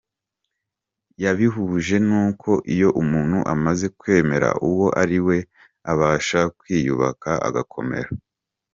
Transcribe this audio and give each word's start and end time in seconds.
Yabihuje 1.23 1.95
n’uko 2.07 2.51
“iyo 2.73 2.89
umuntu 3.01 3.37
amaze 3.53 3.85
kwemera 3.99 4.49
uwo 4.69 4.85
ari 5.01 5.17
we, 5.25 5.37
abasha 5.91 6.41
kwiyubaka 6.59 7.31
agakomera. 7.49 8.09